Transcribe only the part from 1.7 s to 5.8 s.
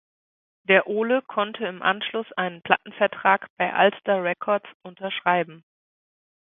Anschluss einen Plattenvertrag bei Alster Records unterschreiben.